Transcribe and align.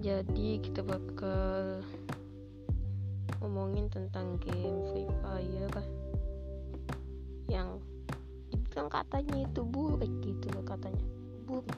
jadi 0.00 0.64
kita 0.64 0.80
bakal 0.80 1.84
ngomongin 3.44 3.92
tentang 3.92 4.40
game 4.40 4.80
Free 4.88 5.12
Fire 5.20 5.84
yang 7.52 7.76
kan 8.72 8.88
katanya 8.88 9.44
itu 9.44 9.60
buruk 9.60 10.08
gitu 10.24 10.48
loh 10.56 10.64
katanya. 10.64 11.04
Buruk 11.44 11.68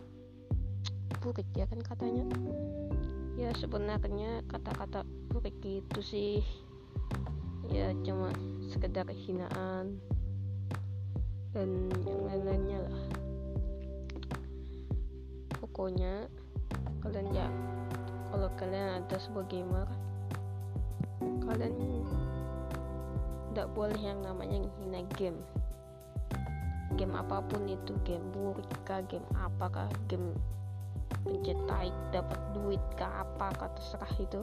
buruk 1.19 1.43
ya 1.59 1.67
kan 1.67 1.83
katanya? 1.83 2.23
Ya 3.35 3.51
sebenarnya 3.59 4.47
kata-kata 4.47 5.03
buruk 5.27 5.51
itu 5.67 5.99
sih. 5.99 6.39
Ya 7.75 7.91
cuma 8.07 8.31
sekedar 8.71 9.11
hinaan 9.11 9.99
dan 11.51 11.91
yang 12.07 12.23
lain-lainnya 12.31 12.79
lah. 12.87 13.05
Pokoknya 15.59 16.31
kalian 17.03 17.35
ya 17.35 17.49
kalau 18.33 18.49
kalian 18.57 19.05
ada 19.05 19.17
sebuah 19.21 19.45
gamer 19.53 19.89
kalian 21.45 21.77
tidak 23.53 23.69
boleh 23.77 24.01
yang 24.01 24.25
namanya 24.25 24.65
hina 24.81 25.05
game. 25.21 25.37
Game 26.97 27.13
apa 27.13 27.45
pun 27.45 27.69
itu 27.69 27.93
game 28.09 28.25
buruk 28.33 28.65
kah 28.89 29.05
game 29.05 29.29
apakah 29.37 29.85
game 30.09 30.33
pencet 31.29 31.61
dapat 32.09 32.41
duit 32.57 32.81
kah 32.97 33.21
apa 33.21 33.53
terserah 33.77 34.13
itu. 34.17 34.41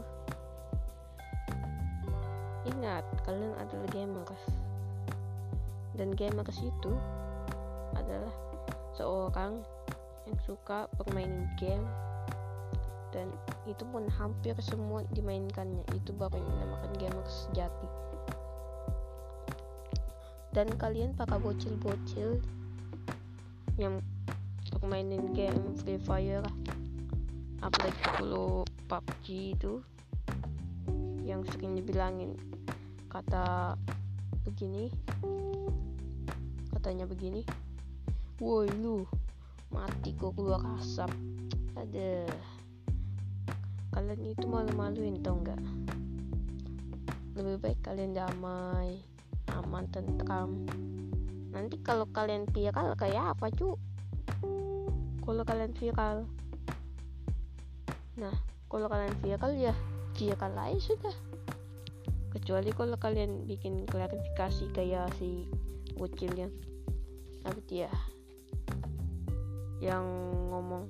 Ingat 2.70 3.02
kalian 3.26 3.58
adalah 3.58 3.90
gamers. 3.90 4.46
Dan 5.98 6.14
gamers 6.14 6.62
itu 6.62 6.94
adalah 7.98 8.34
seorang 8.94 9.66
yang 10.30 10.38
suka 10.46 10.86
bermain 11.02 11.50
game 11.58 11.82
dan 13.10 13.34
itu 13.66 13.82
pun 13.90 14.06
hampir 14.18 14.54
semua 14.62 15.02
dimainkannya. 15.14 15.82
Itu 15.98 16.14
baru 16.14 16.38
yang 16.38 16.50
dinamakan 16.50 16.92
gamers 17.02 17.36
sejati. 17.50 17.88
Dan 20.54 20.68
kalian 20.82 21.14
para 21.14 21.38
bocil-bocil 21.38 22.42
yang 23.78 24.02
bermainin 24.74 25.34
game 25.34 25.78
Free 25.82 26.02
Fire 26.02 26.46
apalagi 27.60 28.02
kalau 28.18 28.66
PUBG 28.90 29.56
itu 29.58 29.82
yang 31.22 31.46
sering 31.54 31.78
dibilangin. 31.78 32.34
Kata 33.10 33.78
begini. 34.46 34.90
Katanya 36.74 37.06
begini. 37.06 37.46
Woi 38.42 38.72
lu 38.82 39.06
mati 39.70 40.18
kok 40.18 40.34
keluar 40.34 40.66
asap 40.82 41.14
ada 41.78 42.19
kalian 44.10 44.34
itu 44.34 44.50
malu-maluin 44.50 45.22
tau 45.22 45.38
nggak? 45.38 45.62
Lebih 47.38 47.62
baik 47.62 47.80
kalian 47.86 48.18
damai 48.18 49.06
aman 49.54 49.86
tentram. 49.94 50.66
Nanti 51.54 51.78
kalau 51.86 52.10
kalian 52.10 52.50
viral 52.50 52.98
kayak 52.98 53.38
apa 53.38 53.54
cu? 53.54 53.78
Kalau 55.22 55.46
kalian 55.46 55.78
viral. 55.78 56.26
Nah 58.18 58.34
kalau 58.66 58.90
kalian 58.90 59.14
viral 59.22 59.54
ya 59.54 59.78
viral 60.18 60.58
aja 60.58 60.82
sudah. 60.82 61.16
Kecuali 62.34 62.74
kalau 62.74 62.98
kalian 62.98 63.46
bikin 63.46 63.86
klarifikasi 63.86 64.74
kayak 64.74 65.14
si 65.22 65.46
bocilnya. 65.94 66.50
Apa 67.46 67.62
dia 67.70 67.94
yang 69.78 70.02
ngomong 70.50 70.90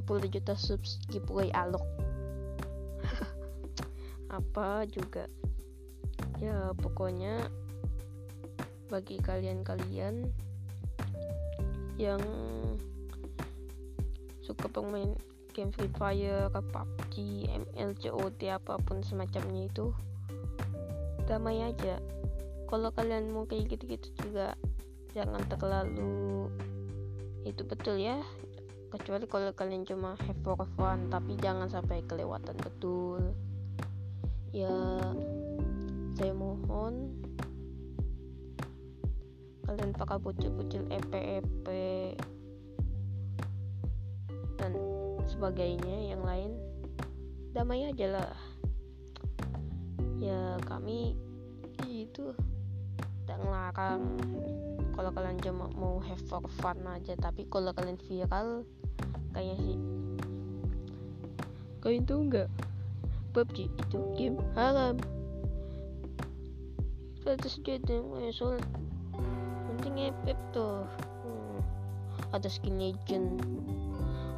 10 0.00 0.32
juta 0.32 0.56
subs 0.56 0.96
giveaway 1.12 1.52
alok. 1.52 1.84
Apa 4.40 4.88
juga? 4.88 5.28
Ya 6.40 6.72
pokoknya 6.80 7.52
bagi 8.88 9.20
kalian-kalian 9.20 10.26
yang 12.00 12.20
suka 14.40 14.66
pemain 14.72 15.12
game 15.52 15.70
Free 15.70 15.92
Fire, 15.94 16.48
PUBG, 16.48 17.14
ML, 17.52 17.92
COD 18.00 18.40
apa 18.48 18.80
pun 18.80 19.04
semacamnya 19.04 19.68
itu 19.68 19.92
damai 21.28 21.60
aja. 21.60 22.00
Kalau 22.66 22.90
kalian 22.94 23.30
mau 23.30 23.44
kayak 23.44 23.76
gitu-gitu 23.76 24.10
juga 24.26 24.56
jangan 25.14 25.42
terlalu 25.50 26.46
itu 27.42 27.62
betul 27.66 27.98
ya 27.98 28.20
kecuali 28.90 29.24
kalau 29.30 29.54
kalian 29.54 29.86
cuma 29.86 30.18
have 30.26 30.40
for 30.42 30.58
fun 30.74 31.06
tapi 31.06 31.38
jangan 31.38 31.70
sampai 31.70 32.02
kelewatan 32.10 32.58
betul. 32.58 33.22
Ya 34.50 34.74
saya 36.18 36.34
mohon 36.34 37.14
kalian 39.62 39.94
pakai 39.94 40.18
bocil-bocil 40.18 40.90
EP-EP 40.90 41.66
dan 44.58 44.74
sebagainya. 45.30 46.10
Yang 46.10 46.22
lain 46.26 46.50
damai 47.54 47.86
aja 47.86 48.06
lah. 48.18 48.34
Ya 50.18 50.58
kami 50.66 51.14
itu 51.86 52.34
tidak 53.22 53.38
ngelarang 53.46 54.02
kalau 55.00 55.16
kalian 55.16 55.40
cuma 55.40 55.64
mau 55.80 55.96
have 56.04 56.20
for 56.28 56.44
fun 56.60 56.76
aja 56.84 57.16
tapi 57.16 57.48
kalau 57.48 57.72
kalian 57.72 57.96
viral 58.04 58.68
kayak 59.32 59.56
sih. 59.64 59.80
Kalian 61.80 62.04
tahu 62.04 62.28
nggak? 62.28 62.48
PUBG 63.32 63.72
itu 63.72 63.98
game 64.12 64.36
haram. 64.52 65.00
Itu 67.16 67.48
saja 67.48 67.96
soal 68.28 68.60
penting 69.72 70.12
FF 70.12 70.36
tuh. 70.52 70.84
Hmm. 71.24 71.58
ada 72.36 72.52
skin 72.52 72.76
legend. 72.76 73.40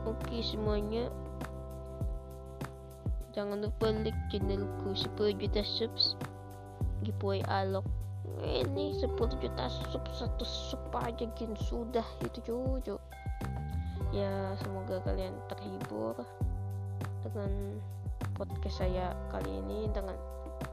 Oke 0.07 0.47
semuanya. 0.47 1.11
Jangan 3.35 3.67
lupa 3.67 3.91
like 3.91 4.15
channelku 4.31 4.95
10 4.95 5.43
juta 5.43 5.67
subs. 5.67 6.15
Giveaway 7.03 7.43
alok 7.51 7.83
ini 8.41 8.97
10 8.97 9.13
juta 9.17 9.65
sub 9.93 10.05
satu 10.17 10.45
sub 10.45 10.81
aja 10.97 11.29
gin 11.37 11.53
sudah 11.69 12.05
itu 12.25 12.41
cucu 12.41 12.97
ya 14.13 14.57
semoga 14.61 15.01
kalian 15.05 15.33
terhibur 15.49 16.17
dengan 17.25 17.81
podcast 18.35 18.83
saya 18.83 19.15
kali 19.31 19.63
ini 19.63 19.89
dengan 19.93 20.17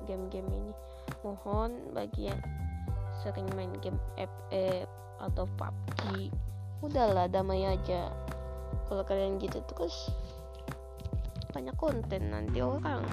game-game 0.10 0.50
ini. 0.50 0.74
Mohon 1.22 1.94
bagi 1.94 2.32
yang 2.32 2.42
sering 3.22 3.46
main 3.54 3.70
game 3.84 4.00
FF 4.18 4.88
atau 5.20 5.46
PUBG 5.60 6.34
udahlah 6.82 7.28
damai 7.30 7.68
aja. 7.68 8.10
Kalau 8.88 9.04
kalian 9.06 9.38
gitu 9.38 9.62
terus 9.70 10.10
banyak 11.54 11.76
konten 11.78 12.34
nanti 12.34 12.60
orang. 12.64 13.06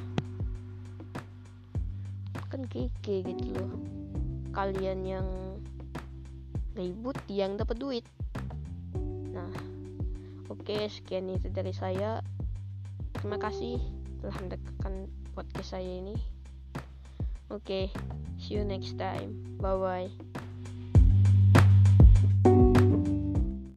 Kan 2.49 2.65
keke 2.71 3.27
gitu 3.27 3.45
loh 3.53 4.06
kalian 4.57 5.05
yang 5.05 5.29
ribut 6.73 7.17
yang 7.29 7.61
dapat 7.61 7.77
duit. 7.77 8.05
Nah 9.37 9.53
oke 10.49 10.65
okay, 10.65 10.89
sekian 10.89 11.29
itu 11.29 11.53
dari 11.53 11.77
saya. 11.77 12.25
Terima 13.13 13.37
kasih 13.37 13.77
telah 14.25 14.37
mendengarkan 14.41 15.13
podcast 15.37 15.77
saya 15.77 16.01
ini. 16.01 16.17
Oke 17.53 17.61
okay, 17.61 17.85
see 18.41 18.57
you 18.57 18.65
next 18.65 18.97
time. 18.97 19.37
Bye 19.61 19.77
bye 19.77 20.36